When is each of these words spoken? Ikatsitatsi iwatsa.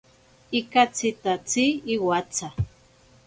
Ikatsitatsi 0.59 1.63
iwatsa. 1.93 2.47